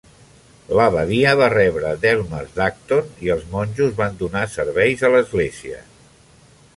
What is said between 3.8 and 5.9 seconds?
van donar serveis a l'església.